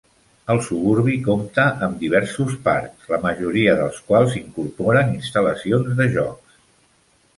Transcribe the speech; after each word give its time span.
El 0.51 0.59
suburbi 0.67 1.17
compte 1.27 1.65
amb 1.87 1.99
diversos 2.05 2.55
parcs, 2.69 3.11
la 3.11 3.19
majoria 3.27 3.77
dels 3.83 4.01
quals 4.09 4.39
incorporen 4.41 5.15
instal·lacions 5.19 5.97
de 6.01 6.09
jocs. 6.17 6.61